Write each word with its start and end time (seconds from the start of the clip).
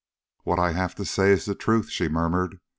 "What 0.45 0.57
I 0.57 0.71
have 0.71 0.95
to 0.95 1.05
say 1.05 1.29
is 1.29 1.45
the 1.45 1.53
truth," 1.53 1.91
she 1.91 2.09
murmured. 2.09 2.59